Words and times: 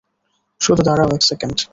শুধু 0.61 0.81
দাঁড়াও 0.83 1.09
এক 1.15 1.21
সেকেন্ড। 1.21 1.57